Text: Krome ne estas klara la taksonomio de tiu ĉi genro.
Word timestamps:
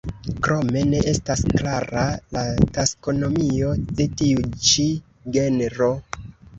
Krome 0.45 0.81
ne 0.93 1.01
estas 1.11 1.43
klara 1.51 2.07
la 2.39 2.47
taksonomio 2.79 3.77
de 4.01 4.11
tiu 4.25 4.45
ĉi 4.73 4.91
genro. 5.41 5.97